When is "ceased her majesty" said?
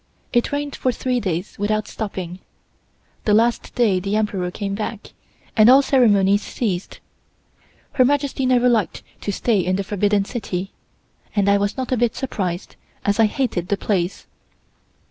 6.41-8.47